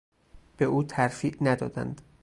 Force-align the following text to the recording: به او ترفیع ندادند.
به 0.57 0.65
او 0.65 0.83
ترفیع 0.83 1.35
ندادند. 1.41 2.01